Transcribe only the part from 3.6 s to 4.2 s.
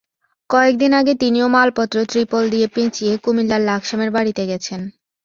লাকসামের